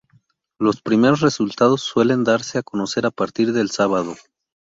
[0.57, 4.15] Los primeros resultados suelen darse a conocer a partir del sábado.